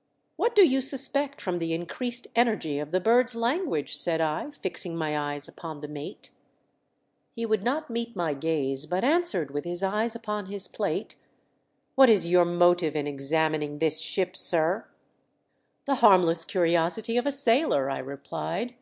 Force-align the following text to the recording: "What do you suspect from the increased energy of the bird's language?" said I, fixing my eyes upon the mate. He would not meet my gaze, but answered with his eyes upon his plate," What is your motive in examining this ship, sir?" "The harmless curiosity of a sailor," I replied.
"What 0.36 0.54
do 0.54 0.64
you 0.64 0.80
suspect 0.80 1.40
from 1.40 1.58
the 1.58 1.72
increased 1.72 2.28
energy 2.36 2.78
of 2.78 2.92
the 2.92 3.00
bird's 3.00 3.34
language?" 3.34 3.92
said 3.96 4.20
I, 4.20 4.52
fixing 4.52 4.94
my 4.96 5.18
eyes 5.18 5.48
upon 5.48 5.80
the 5.80 5.88
mate. 5.88 6.30
He 7.34 7.44
would 7.44 7.64
not 7.64 7.90
meet 7.90 8.14
my 8.14 8.34
gaze, 8.34 8.86
but 8.86 9.02
answered 9.02 9.50
with 9.50 9.64
his 9.64 9.82
eyes 9.82 10.14
upon 10.14 10.46
his 10.46 10.68
plate," 10.68 11.16
What 11.96 12.08
is 12.08 12.24
your 12.28 12.44
motive 12.44 12.94
in 12.94 13.08
examining 13.08 13.80
this 13.80 14.00
ship, 14.00 14.36
sir?" 14.36 14.86
"The 15.86 15.96
harmless 15.96 16.44
curiosity 16.44 17.16
of 17.16 17.26
a 17.26 17.32
sailor," 17.32 17.90
I 17.90 17.98
replied. 17.98 18.76